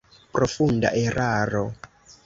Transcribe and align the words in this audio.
Profunda 0.37 0.91
eraro! 1.03 1.63